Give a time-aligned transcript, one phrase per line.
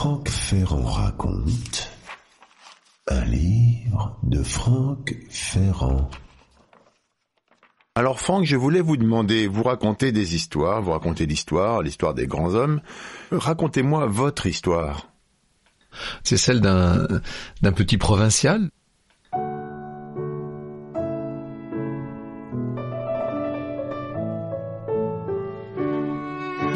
[0.00, 1.90] Franck Ferrand raconte
[3.08, 6.08] un livre de Franck Ferrand.
[7.96, 12.28] Alors Franck, je voulais vous demander, vous racontez des histoires, vous racontez l'histoire, l'histoire des
[12.28, 12.80] grands hommes.
[13.32, 15.08] Racontez-moi votre histoire.
[16.22, 17.08] C'est celle d'un
[17.62, 18.70] d'un petit provincial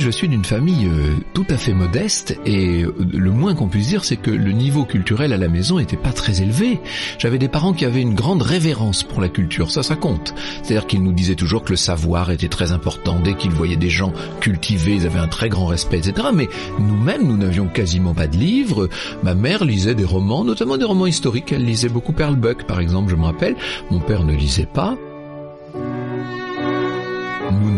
[0.03, 3.87] Je suis d'une famille euh, tout à fait modeste et euh, le moins qu'on puisse
[3.87, 6.81] dire c'est que le niveau culturel à la maison n'était pas très élevé.
[7.19, 10.35] J'avais des parents qui avaient une grande révérence pour la culture, ça ça compte.
[10.65, 13.91] C'est-à-dire qu'ils nous disaient toujours que le savoir était très important, dès qu'ils voyaient des
[13.91, 16.31] gens cultivés, ils avaient un très grand respect, etc.
[16.35, 16.49] Mais
[16.81, 18.89] nous-mêmes, nous n'avions quasiment pas de livres.
[19.23, 21.53] Ma mère lisait des romans, notamment des romans historiques.
[21.53, 23.55] Elle lisait beaucoup Perle Buck, par exemple, je me rappelle.
[23.93, 24.99] Mon père ne lisait pas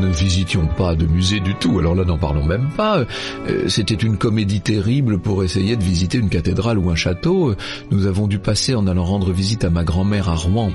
[0.04, 3.04] ne visitions pas de musée du tout, alors là n'en parlons même pas.
[3.48, 7.54] Euh, C'était une comédie terrible pour essayer de visiter une cathédrale ou un château.
[7.90, 10.70] Nous avons dû passer en allant rendre visite à ma grand-mère à Rouen,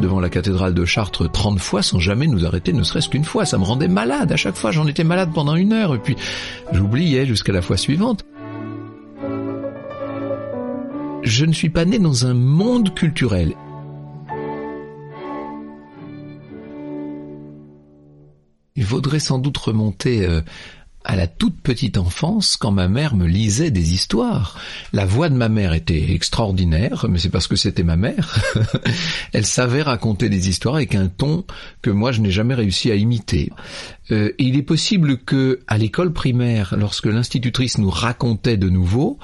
[0.00, 3.44] devant la cathédrale de Chartres 30 fois sans jamais nous arrêter ne serait-ce qu'une fois.
[3.44, 6.16] Ça me rendait malade à chaque fois, j'en étais malade pendant une heure et puis
[6.72, 8.24] j'oubliais jusqu'à la fois suivante.
[11.22, 13.54] Je ne suis pas né dans un monde culturel
[18.94, 20.40] Il vaudrait sans doute remonter euh,
[21.02, 24.56] à la toute petite enfance quand ma mère me lisait des histoires.
[24.92, 28.38] La voix de ma mère était extraordinaire, mais c'est parce que c'était ma mère.
[29.32, 31.44] Elle savait raconter des histoires avec un ton
[31.82, 33.50] que moi je n'ai jamais réussi à imiter.
[34.12, 39.18] Euh, il est possible que à l'école primaire, lorsque l'institutrice nous racontait de nouveau,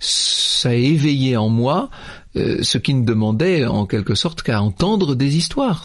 [0.00, 1.88] ça ait éveillé en moi
[2.36, 5.82] euh, ce qui ne demandait en quelque sorte qu'à entendre des histoires.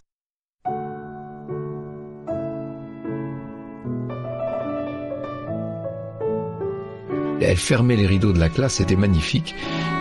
[7.49, 9.55] Elle fermait les rideaux de la classe, c'était magnifique.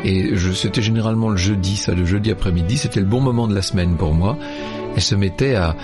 [0.05, 3.63] Et c'était généralement le jeudi, ça, le jeudi après-midi, c'était le bon moment de la
[3.63, 4.37] semaine pour moi.
[4.95, 5.75] Elle se mettait à,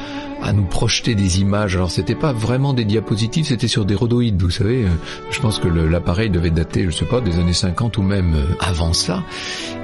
[0.53, 1.75] nous projeter des images.
[1.75, 4.85] Alors c'était pas vraiment des diapositives, c'était sur des rhodoïdes, vous savez.
[5.31, 8.45] Je pense que l'appareil devait dater, je sais pas, des années 50 ou même euh,
[8.61, 9.23] avant ça.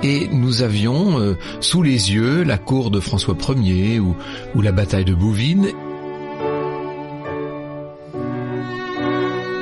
[0.03, 4.15] Et nous avions euh, sous les yeux la cour de François Ier ou,
[4.55, 5.69] ou la bataille de Bouvines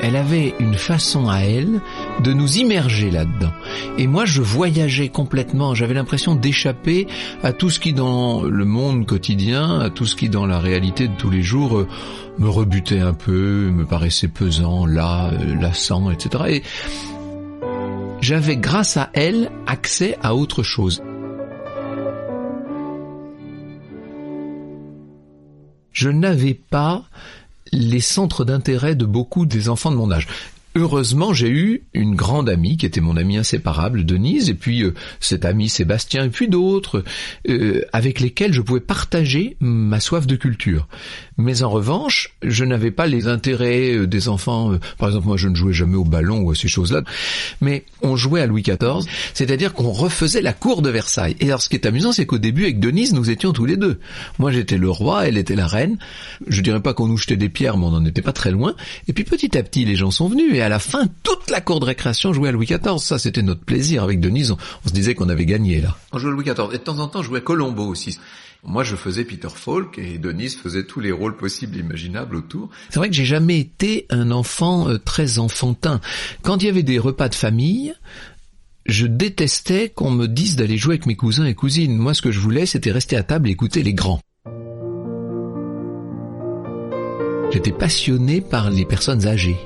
[0.08, 1.80] elle avait une façon à elle
[2.22, 3.52] de nous immerger là-dedans.
[3.96, 5.74] Et moi, je voyageais complètement.
[5.74, 7.06] J'avais l'impression d'échapper
[7.42, 11.08] à tout ce qui dans le monde quotidien, à tout ce qui dans la réalité
[11.08, 11.88] de tous les jours euh,
[12.38, 16.44] me rebutait un peu, me paraissait pesant, là, euh, lassant, etc.
[16.48, 16.62] Et
[18.20, 21.02] j'avais, grâce à elle, accès à autre chose.
[25.92, 27.04] Je n'avais pas
[27.72, 30.28] les centres d'intérêt de beaucoup des enfants de mon âge.
[30.80, 34.94] Heureusement, j'ai eu une grande amie qui était mon amie inséparable, Denise, et puis euh,
[35.18, 37.02] cet ami Sébastien, et puis d'autres,
[37.48, 40.86] euh, avec lesquels je pouvais partager ma soif de culture.
[41.36, 44.78] Mais en revanche, je n'avais pas les intérêts euh, des enfants.
[44.98, 47.02] par exemple, moi, je ne jouais jamais au ballon ou à ces choses-là.
[47.60, 51.34] Mais on jouait à Louis XIV, c'est-à-dire qu'on refaisait la cour de Versailles.
[51.40, 53.76] Et alors, ce qui est amusant, c'est qu'au début, avec Denise, nous étions tous les
[53.76, 53.98] deux.
[54.38, 55.98] Moi, j'étais le roi, elle était la reine.
[56.46, 58.76] Je dirais pas qu'on nous jetait des pierres, mais on n'en était pas très loin.
[59.08, 60.54] Et puis, petit à petit, les gens sont venus.
[60.68, 62.98] À la fin, toute la cour de récréation jouait à Louis XIV.
[62.98, 64.50] Ça, c'était notre plaisir avec Denise.
[64.50, 65.96] On, se disait qu'on avait gagné là.
[66.12, 66.68] On jouait à Louis XIV.
[66.74, 68.18] Et de temps en temps, je jouais Colombo aussi.
[68.64, 72.68] Moi, je faisais Peter Falk et Denise faisait tous les rôles possibles et imaginables autour.
[72.90, 76.02] C'est vrai que j'ai jamais été un enfant euh, très enfantin.
[76.42, 77.94] Quand il y avait des repas de famille,
[78.84, 81.96] je détestais qu'on me dise d'aller jouer avec mes cousins et cousines.
[81.96, 84.20] Moi, ce que je voulais, c'était rester à table et écouter les grands.
[87.52, 89.56] J'étais passionné par les personnes âgées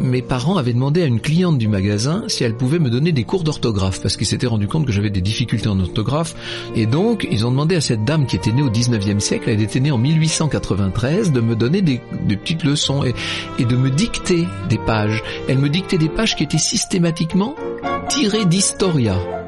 [0.00, 3.24] mes parents avaient demandé à une cliente du magasin si elle pouvait me donner des
[3.24, 6.34] cours d'orthographe parce qu'ils s'étaient rendu compte que j'avais des difficultés en orthographe
[6.74, 9.60] et donc ils ont demandé à cette dame qui était née au 19e siècle, elle
[9.60, 13.14] était née en 1893, de me donner des, petites leçons et,
[13.58, 15.22] et de me dicter des pages.
[15.48, 17.54] Elle me dictait des pages qui étaient systématiquement
[18.08, 19.39] tirées d'Historia.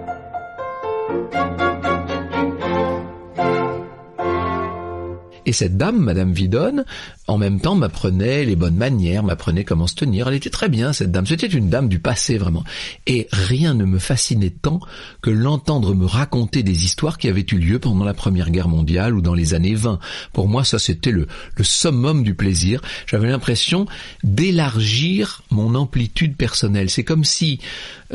[5.52, 6.86] Et Et cette dame, Madame Vidonne,
[7.26, 10.28] en même temps m'apprenait les bonnes manières, m'apprenait comment se tenir.
[10.28, 11.26] Elle était très bien, cette dame.
[11.26, 12.64] C'était une dame du passé, vraiment.
[13.06, 14.80] Et rien ne me fascinait tant
[15.20, 19.14] que l'entendre me raconter des histoires qui avaient eu lieu pendant la Première Guerre mondiale
[19.14, 19.98] ou dans les années 20.
[20.32, 21.26] Pour moi, ça, c'était le,
[21.56, 22.80] le summum du plaisir.
[23.06, 23.84] J'avais l'impression
[24.24, 26.88] d'élargir mon amplitude personnelle.
[26.88, 27.60] C'est comme si,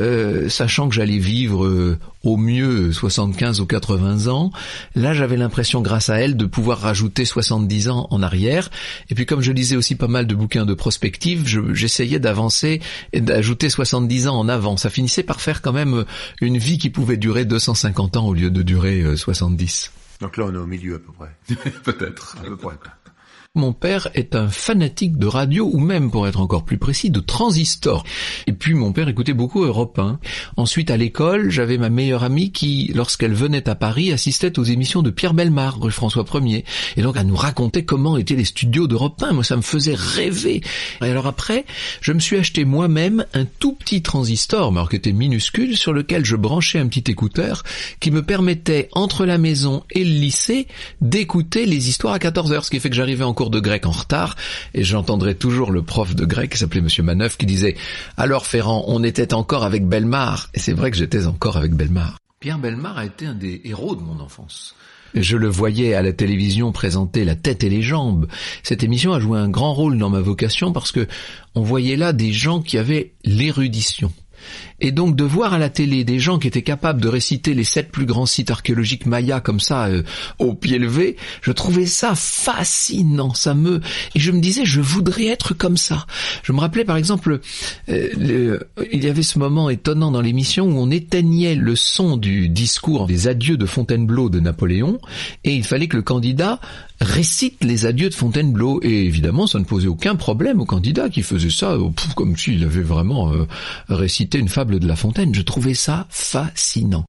[0.00, 4.50] euh, sachant que j'allais vivre euh, au mieux 75 ou 80 ans,
[4.94, 8.70] là j'avais l'impression grâce à elle de pouvoir rajouter 70 ans en arrière.
[9.10, 12.80] Et puis comme je lisais aussi pas mal de bouquins de prospective, j'essayais d'avancer
[13.12, 14.76] et d'ajouter 70 ans en avant.
[14.76, 16.04] Ça finissait par faire quand même
[16.40, 19.90] une vie qui pouvait durer 250 ans au lieu de durer 70.
[19.92, 21.70] Euh, Donc là on est au milieu à peu près.
[21.84, 22.36] Peut-être.
[22.40, 22.74] À peu près.
[23.58, 27.18] Mon père est un fanatique de radio, ou même, pour être encore plus précis, de
[27.18, 28.04] transistor.
[28.46, 30.20] Et puis mon père écoutait beaucoup Europe 1.
[30.56, 35.02] Ensuite, à l'école, j'avais ma meilleure amie qui, lorsqu'elle venait à Paris, assistait aux émissions
[35.02, 36.62] de Pierre Belmar, rue François 1er.
[36.96, 39.32] Et donc, elle nous racontait comment étaient les studios d'Europe 1.
[39.32, 40.60] Moi, ça me faisait rêver.
[41.02, 41.64] Et alors après,
[42.00, 45.92] je me suis acheté moi-même un tout petit transistor, mais alors qui était minuscule, sur
[45.92, 47.64] lequel je branchais un petit écouteur
[47.98, 50.68] qui me permettait, entre la maison et le lycée,
[51.00, 53.86] d'écouter les histoires à 14 heures, ce qui fait que j'arrivais en cours de grec
[53.86, 54.36] en retard
[54.74, 57.76] et j'entendrai toujours le prof de grec qui s'appelait Monsieur Maneuf qui disait
[58.16, 62.18] alors Ferrand on était encore avec Belmar et c'est vrai que j'étais encore avec Belmar.
[62.40, 64.76] Pierre Belmar a été un des héros de mon enfance.
[65.14, 68.28] Je le voyais à la télévision présenter La tête et les jambes.
[68.62, 71.08] Cette émission a joué un grand rôle dans ma vocation parce que
[71.54, 74.12] on voyait là des gens qui avaient l'érudition
[74.80, 77.64] et donc de voir à la télé des gens qui étaient capables de réciter les
[77.64, 80.02] sept plus grands sites archéologiques mayas comme ça euh,
[80.38, 83.34] au pied levé, je trouvais ça fascinant.
[83.34, 83.80] Ça me
[84.14, 86.06] et je me disais je voudrais être comme ça.
[86.42, 87.40] Je me rappelais par exemple
[87.88, 88.58] euh,
[88.92, 93.06] il y avait ce moment étonnant dans l'émission où on éteignait le son du discours
[93.06, 95.00] des adieux de Fontainebleau de Napoléon
[95.44, 96.60] et il fallait que le candidat
[97.00, 98.80] récite les adieux de Fontainebleau.
[98.82, 101.76] Et évidemment, ça ne posait aucun problème au candidat qui faisait ça
[102.16, 103.46] comme s'il avait vraiment euh,
[103.88, 105.34] récité une fable de La Fontaine.
[105.34, 107.04] Je trouvais ça fascinant.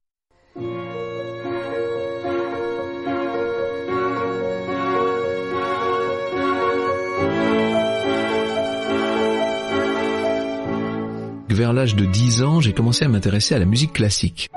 [11.48, 14.48] Vers l'âge de 10 ans, j'ai commencé à m'intéresser à la musique classique.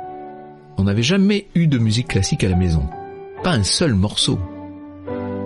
[0.78, 2.88] On n'avait jamais eu de musique classique à la maison.
[3.44, 4.40] Pas un seul morceau.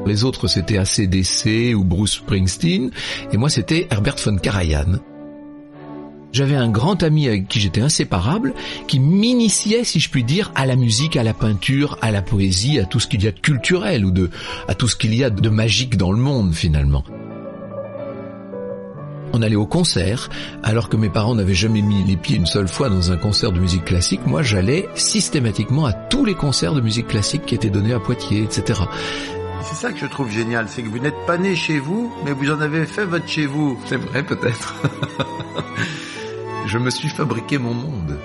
[0.05, 2.91] Les autres c'était ACDC ou Bruce Springsteen,
[3.31, 4.99] et moi c'était Herbert von Karajan.
[6.31, 8.53] J'avais un grand ami avec qui j'étais inséparable,
[8.87, 12.79] qui m'initiait, si je puis dire, à la musique, à la peinture, à la poésie,
[12.79, 14.29] à tout ce qu'il y a de culturel ou de,
[14.67, 17.03] à tout ce qu'il y a de magique dans le monde finalement.
[19.33, 20.29] On allait au concert,
[20.63, 23.51] alors que mes parents n'avaient jamais mis les pieds une seule fois dans un concert
[23.51, 27.69] de musique classique, moi j'allais systématiquement à tous les concerts de musique classique qui étaient
[27.69, 28.81] donnés à Poitiers, etc.
[29.61, 32.31] C'est ça que je trouve génial, c'est que vous n'êtes pas né chez vous, mais
[32.31, 33.79] vous en avez fait votre chez vous.
[33.85, 34.81] C'est vrai peut-être.
[36.67, 38.17] je me suis fabriqué mon monde.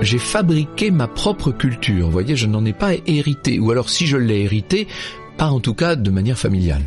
[0.00, 4.06] J'ai fabriqué ma propre culture, vous voyez, je n'en ai pas hérité, ou alors si
[4.06, 4.88] je l'ai hérité,
[5.36, 6.82] pas en tout cas de manière familiale.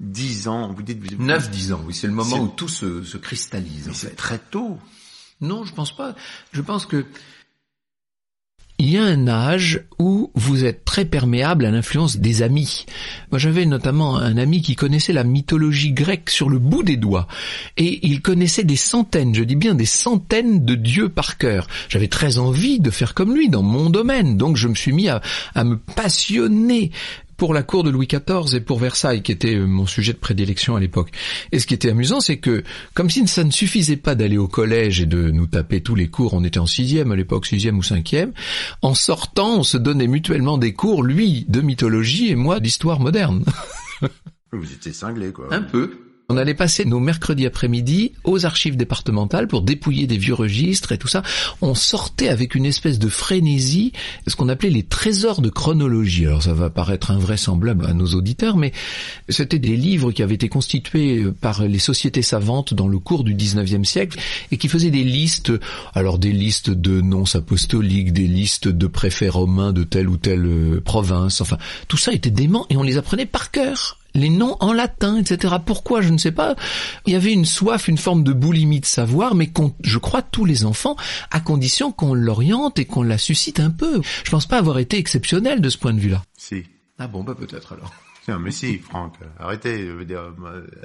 [0.00, 1.02] 10 ans, vous dites...
[1.20, 3.90] 9-10 ans, oui, c'est le moment où tout se, se cristallise.
[3.92, 4.78] c'est très tôt.
[5.40, 6.14] Non, je pense pas.
[6.52, 7.04] Je pense que
[8.96, 12.86] y a un âge où vous êtes très perméable à l'influence des amis.
[13.30, 17.26] Moi j'avais notamment un ami qui connaissait la mythologie grecque sur le bout des doigts
[17.76, 21.66] et il connaissait des centaines, je dis bien des centaines de dieux par cœur.
[21.88, 25.08] J'avais très envie de faire comme lui dans mon domaine, donc je me suis mis
[25.08, 25.20] à,
[25.54, 26.90] à me passionner
[27.36, 30.18] pour la cour de Louis XIV et pour Versailles, qui était euh, mon sujet de
[30.18, 31.10] prédilection à l'époque.
[31.52, 32.64] Et ce qui était amusant, c'est que,
[32.94, 36.08] comme si ça ne suffisait pas d'aller au collège et de nous taper tous les
[36.08, 38.32] cours, on était en sixième à l'époque, sixième ou cinquième,
[38.82, 43.44] en sortant, on se donnait mutuellement des cours, lui de mythologie et moi d'histoire moderne.
[44.52, 45.48] Vous étiez cinglé, quoi.
[45.50, 46.05] Un peu.
[46.36, 50.98] On allait passer nos mercredis après-midi aux archives départementales pour dépouiller des vieux registres et
[50.98, 51.22] tout ça.
[51.62, 53.94] On sortait avec une espèce de frénésie,
[54.26, 56.26] ce qu'on appelait les trésors de chronologie.
[56.26, 58.72] Alors ça va paraître invraisemblable à nos auditeurs, mais
[59.30, 63.34] c'était des livres qui avaient été constitués par les sociétés savantes dans le cours du
[63.34, 64.20] 19e siècle
[64.52, 65.52] et qui faisaient des listes,
[65.94, 70.44] alors des listes de nonces apostoliques, des listes de préfets romains de telle ou telle
[70.44, 71.56] euh, province, enfin
[71.88, 75.56] tout ça était dément et on les apprenait par cœur les noms en latin, etc.
[75.64, 76.56] Pourquoi Je ne sais pas.
[77.06, 79.50] Il y avait une soif, une forme de boulimie de savoir, mais
[79.82, 80.96] je crois tous les enfants,
[81.30, 84.00] à condition qu'on l'oriente et qu'on la suscite un peu.
[84.24, 86.22] Je pense pas avoir été exceptionnel de ce point de vue-là.
[86.36, 86.64] Si.
[86.98, 87.92] Ah bon, bah peut-être alors.
[88.28, 89.86] Non, mais si, Franck, arrêtez.
[89.86, 90.32] Je veux dire,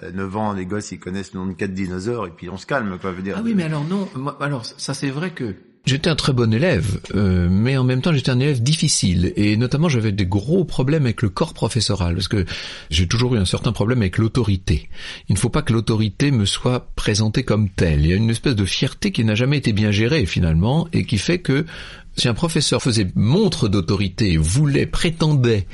[0.03, 2.57] à 9 ans, les gosses, ils connaissent le nom de quatre dinosaures, et puis on
[2.57, 3.09] se calme, quoi.
[3.11, 3.35] Je veux dire.
[3.39, 4.07] Ah oui, mais alors non.
[4.39, 8.13] Alors, ça, c'est vrai que J'étais un très bon élève, euh, mais en même temps
[8.13, 12.27] j'étais un élève difficile et notamment j'avais des gros problèmes avec le corps professoral parce
[12.27, 12.45] que
[12.91, 14.89] j'ai toujours eu un certain problème avec l'autorité.
[15.27, 18.01] Il ne faut pas que l'autorité me soit présentée comme telle.
[18.01, 21.03] Il y a une espèce de fierté qui n'a jamais été bien gérée finalement et
[21.03, 21.65] qui fait que
[22.15, 25.65] si un professeur faisait montre d'autorité, voulait, prétendait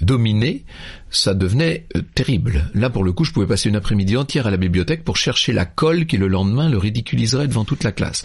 [0.00, 0.64] dominer,
[1.10, 2.70] ça devenait euh, terrible.
[2.74, 5.52] Là, pour le coup, je pouvais passer une après-midi entière à la bibliothèque pour chercher
[5.52, 8.24] la colle qui, le lendemain, le ridiculiserait devant toute la classe.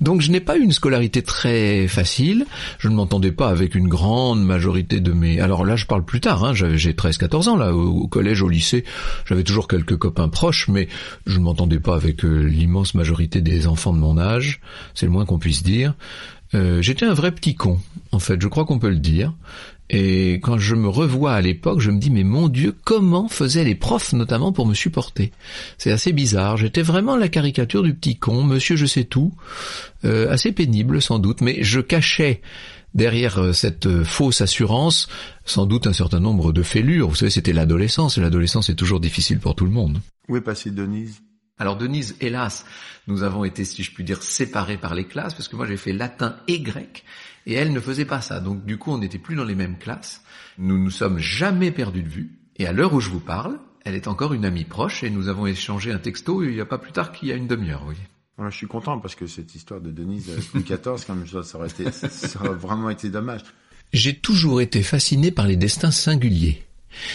[0.00, 2.46] Donc, je n'ai pas eu une scolarité très facile.
[2.78, 5.40] Je ne m'entendais pas avec une grande majorité de mes...
[5.40, 6.44] Alors là, je parle plus tard.
[6.44, 6.54] Hein.
[6.54, 8.84] J'ai 13-14 ans, là, au, collège, au lycée.
[9.26, 10.88] J'avais toujours quelques copains proches, mais
[11.26, 14.60] je ne m'entendais pas avec euh, l'immense majorité des enfants de mon âge.
[14.94, 15.94] C'est le moins qu'on puisse dire.
[16.54, 17.78] Euh, j'étais un vrai petit con,
[18.12, 19.34] en fait, je crois qu'on peut le dire.
[19.90, 23.64] Et quand je me revois à l'époque, je me dis mais mon Dieu, comment faisaient
[23.64, 25.32] les profs notamment pour me supporter?
[25.78, 26.58] C'est assez bizarre.
[26.58, 29.32] J'étais vraiment la caricature du petit con, Monsieur je sais tout,
[30.04, 32.42] euh, assez pénible sans doute, mais je cachais
[32.94, 35.08] derrière euh, cette fausse assurance
[35.46, 37.08] sans doute un certain nombre de fêlures.
[37.08, 40.00] Vous savez, c'était l'adolescence et l'adolescence est toujours difficile pour tout le monde.
[40.28, 41.22] Où est passée Denise?
[41.58, 42.64] Alors Denise, hélas,
[43.06, 45.76] nous avons été, si je puis dire, séparés par les classes, parce que moi j'ai
[45.76, 47.04] fait latin et grec,
[47.46, 48.40] et elle ne faisait pas ça.
[48.40, 50.22] Donc du coup, on n'était plus dans les mêmes classes.
[50.58, 52.38] Nous nous sommes jamais perdus de vue.
[52.56, 55.28] Et à l'heure où je vous parle, elle est encore une amie proche, et nous
[55.28, 57.80] avons échangé un texto il n'y a pas plus tard qu'il y a une demi-heure,
[57.80, 58.50] vous voyez.
[58.50, 61.68] je suis content parce que cette histoire de Denise avec 14, comme ça, ça aurait,
[61.68, 63.40] été, ça aurait vraiment été dommage.
[63.92, 66.62] J'ai toujours été fasciné par les destins singuliers.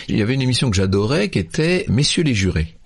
[0.07, 2.77] Il y avait une émission que j'adorais qui était Messieurs les jurés.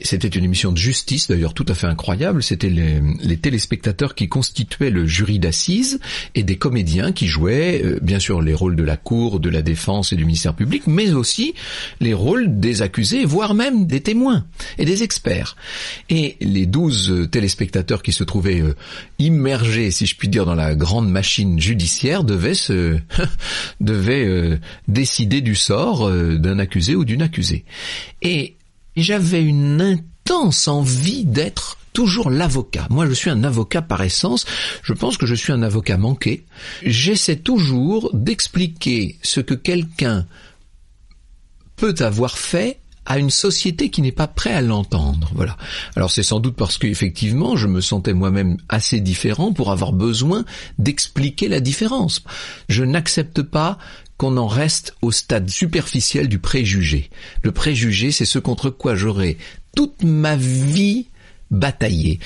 [0.00, 2.42] C'était une émission de justice, d'ailleurs tout à fait incroyable.
[2.42, 6.00] C'était les, téléspectateurs qui constituaient le jury d'assises
[6.34, 9.62] et des comédiens qui jouaient, euh, bien sûr, les rôles de la cour, de la
[9.62, 11.54] défense et du ministère public, mais aussi
[12.00, 14.46] les rôles des accusés, voire même des témoins
[14.78, 15.56] et des experts.
[16.08, 18.74] Et les douze téléspectateurs qui se trouvaient euh,
[19.18, 22.98] immergés, si je puis dire, dans la grande machine judiciaire devaient se
[23.80, 27.64] devaient euh, décider du sort d'un accusé ou d'une accusée.
[28.22, 28.56] Et
[28.96, 32.86] j'avais une intense envie d'être toujours l'avocat.
[32.90, 34.46] Moi, je suis un avocat par essence.
[34.82, 36.44] Je pense que je suis un avocat manqué.
[36.84, 40.26] J'essaie toujours d'expliquer ce que quelqu'un
[41.76, 45.30] peut avoir fait à une société qui n'est pas prête à l'entendre.
[45.34, 45.56] Voilà.
[45.96, 50.44] Alors c'est sans doute parce qu'effectivement, je me sentais moi-même assez différent pour avoir besoin
[50.78, 52.22] d'expliquer la différence.
[52.68, 53.78] Je n'accepte pas
[54.20, 57.08] qu'on en reste au stade superficiel du préjugé.
[57.42, 59.38] Le préjugé, c'est ce contre quoi j'aurais
[59.74, 61.06] toute ma vie
[61.50, 62.20] bataillé.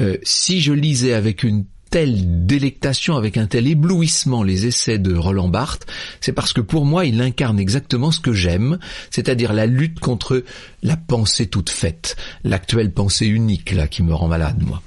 [0.00, 5.12] Euh, si je lisais avec une telle délectation, avec un tel éblouissement les essais de
[5.12, 5.88] Roland Barthes,
[6.20, 8.78] c'est parce que pour moi il incarne exactement ce que j'aime,
[9.10, 10.44] c'est-à-dire la lutte contre
[10.84, 12.14] la pensée toute faite,
[12.44, 14.80] l'actuelle pensée unique là qui me rend malade moi.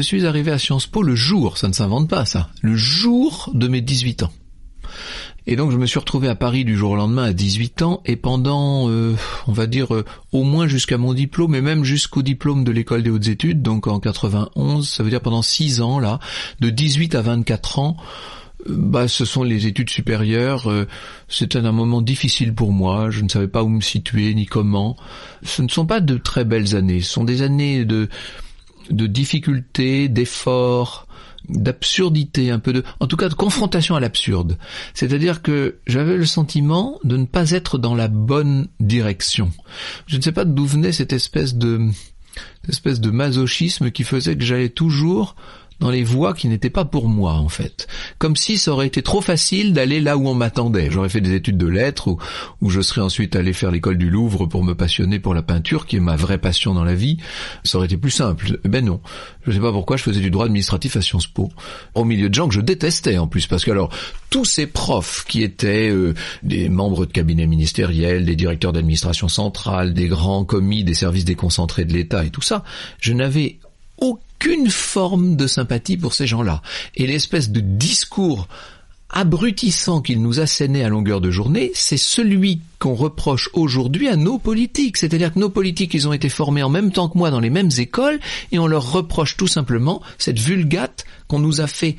[0.00, 3.50] Je suis arrivé à Sciences Po le jour, ça ne s'invente pas ça, le jour
[3.52, 4.32] de mes 18 ans.
[5.46, 8.00] Et donc je me suis retrouvé à Paris du jour au lendemain à 18 ans
[8.06, 9.14] et pendant, euh,
[9.46, 13.02] on va dire, euh, au moins jusqu'à mon diplôme et même jusqu'au diplôme de l'école
[13.02, 16.18] des hautes études, donc en 91, ça veut dire pendant 6 ans là,
[16.60, 17.98] de 18 à 24 ans,
[18.70, 20.66] euh, bah, ce sont les études supérieures.
[21.28, 23.10] C'était un moment difficile pour moi.
[23.10, 24.96] Je ne savais pas où me situer ni comment.
[25.42, 27.02] Ce ne sont pas de très belles années.
[27.02, 28.08] Ce sont des années de
[28.88, 31.06] de difficulté, d'effort,
[31.48, 34.58] d'absurdité, un peu de, en tout cas de confrontation à l'absurde.
[34.94, 39.50] C'est-à-dire que j'avais le sentiment de ne pas être dans la bonne direction.
[40.06, 41.88] Je ne sais pas d'où venait cette espèce de,
[42.68, 45.34] espèce de masochisme qui faisait que j'allais toujours
[45.80, 47.88] dans les voies qui n'étaient pas pour moi en fait.
[48.18, 50.90] Comme si ça aurait été trop facile d'aller là où on m'attendait.
[50.90, 52.16] J'aurais fait des études de lettres
[52.60, 55.86] ou je serais ensuite allé faire l'école du Louvre pour me passionner pour la peinture
[55.86, 57.18] qui est ma vraie passion dans la vie.
[57.64, 58.60] Ça aurait été plus simple.
[58.64, 59.00] Ben non.
[59.44, 61.50] Je ne sais pas pourquoi je faisais du droit administratif à Sciences Po.
[61.94, 63.90] Au milieu de gens que je détestais en plus parce que alors
[64.28, 69.94] tous ces profs qui étaient euh, des membres de cabinet ministériel, des directeurs d'administration centrale,
[69.94, 72.64] des grands commis des services déconcentrés de l'État et tout ça,
[73.00, 73.58] je n'avais
[74.40, 76.62] aucune forme de sympathie pour ces gens-là.
[76.94, 78.48] Et l'espèce de discours
[79.10, 84.38] abrutissant qu'ils nous assénaient à longueur de journée, c'est celui qu'on reproche aujourd'hui à nos
[84.38, 84.96] politiques.
[84.96, 87.50] C'est-à-dire que nos politiques, ils ont été formés en même temps que moi dans les
[87.50, 88.18] mêmes écoles,
[88.50, 91.96] et on leur reproche tout simplement cette vulgate qu'on nous a fait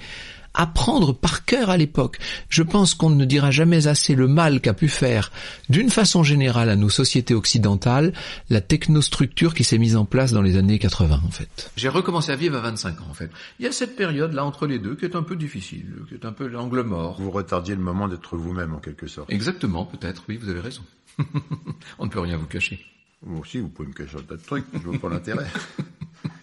[0.54, 2.20] apprendre par cœur à l'époque.
[2.50, 5.32] Je pense qu'on ne dira jamais assez le mal qu'a pu faire,
[5.70, 8.14] d'une façon générale, à nos sociétés occidentales,
[8.50, 11.72] la technostructure qui s'est mise en place dans les années 80, en fait.
[11.76, 13.30] J'ai recommencé à vivre à 25 ans, en fait.
[13.60, 16.26] Il y a cette période-là entre les deux qui est un peu difficile, qui est
[16.26, 17.20] un peu l'angle mort.
[17.20, 19.32] Vous retardiez le moment d'être vous-même, en quelque sorte.
[19.32, 20.84] Exactement, peut-être, oui, vous avez raison.
[22.00, 22.80] On ne peut rien vous cacher.
[23.26, 25.48] Moi aussi, vous pouvez me cacher un tas de trucs, je vois pas l'intérêt.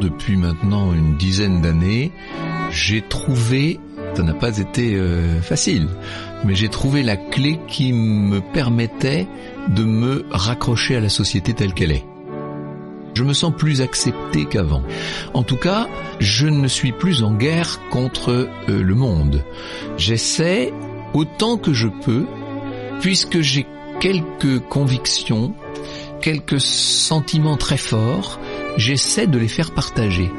[0.00, 2.12] Depuis maintenant une dizaine d'années,
[2.70, 3.80] j'ai trouvé,
[4.14, 5.88] ça n'a pas été euh, facile,
[6.44, 9.26] mais j'ai trouvé la clé qui me permettait
[9.68, 12.04] de me raccrocher à la société telle qu'elle est.
[13.14, 14.82] Je me sens plus accepté qu'avant.
[15.34, 15.86] En tout cas,
[16.18, 18.48] je ne suis plus en guerre contre euh,
[18.82, 19.44] le monde.
[19.96, 20.72] J'essaie
[21.14, 22.26] autant que je peux,
[23.00, 23.66] puisque j'ai
[24.00, 25.54] quelques convictions,
[26.20, 28.40] quelques sentiments très forts,
[28.76, 30.30] j'essaie de les faire partager.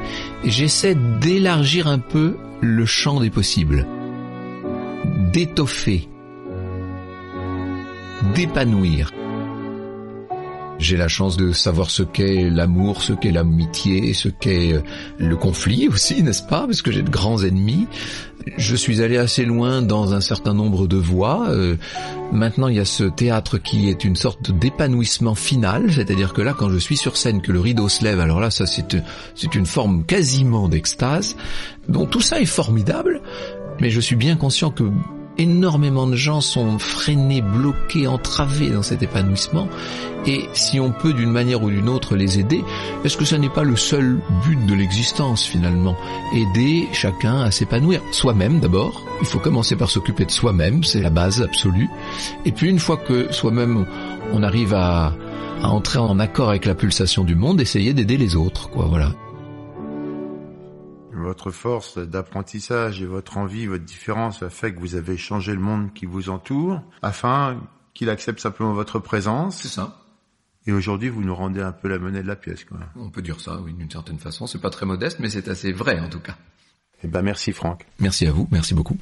[0.44, 3.86] J'essaie d'élargir un peu le champ des possibles,
[5.32, 6.08] d'étoffer,
[8.34, 9.12] d'épanouir.
[10.78, 14.82] J'ai la chance de savoir ce qu'est l'amour, ce qu'est l'amitié, ce qu'est euh,
[15.18, 16.66] le conflit aussi, n'est-ce pas?
[16.66, 17.88] Parce que j'ai de grands ennemis.
[18.58, 21.48] Je suis allé assez loin dans un certain nombre de voies.
[21.50, 21.78] Euh,
[22.32, 26.54] maintenant, il y a ce théâtre qui est une sorte d'épanouissement final, c'est-à-dire que là,
[26.54, 28.98] quand je suis sur scène, que le rideau se lève, alors là, ça c'est
[29.34, 31.38] c'est une forme quasiment d'extase.
[31.88, 33.22] Donc tout ça est formidable,
[33.80, 34.84] mais je suis bien conscient que
[35.38, 39.68] énormément de gens sont freinés, bloqués, entravés dans cet épanouissement.
[40.26, 42.64] Et si on peut d'une manière ou d'une autre les aider,
[43.04, 45.96] est-ce que ce n'est pas le seul but de l'existence finalement?
[46.34, 48.02] Aider chacun à s'épanouir.
[48.12, 49.04] Soi-même d'abord.
[49.22, 51.90] Il faut commencer par s'occuper de soi-même, c'est la base absolue.
[52.46, 53.86] Et puis une fois que soi-même
[54.34, 55.14] on arrive à,
[55.62, 59.12] à entrer en accord avec la pulsation du monde, essayer d'aider les autres, quoi, voilà
[61.36, 65.60] votre force d'apprentissage et votre envie, votre différence a fait que vous avez changé le
[65.60, 67.60] monde qui vous entoure afin
[67.94, 69.58] qu'il accepte simplement votre présence.
[69.62, 70.02] C'est ça.
[70.66, 72.78] Et aujourd'hui, vous nous rendez un peu la monnaie de la pièce, quoi.
[72.96, 74.48] On peut dire ça, oui, d'une certaine façon.
[74.48, 76.38] C'est pas très modeste, mais c'est assez vrai, en tout cas.
[77.04, 77.86] Eh ben, merci, Franck.
[78.00, 78.48] Merci à vous.
[78.50, 78.98] Merci beaucoup.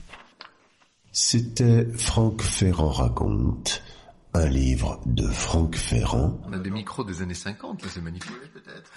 [1.12, 3.84] C'était Franck Ferrand raconte,
[4.34, 6.42] un livre de Franck Ferrand.
[6.48, 8.92] On a des micros des années 50, c'est magnifique, peut-être.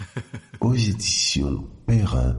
[0.60, 2.38] aux éditions Perrin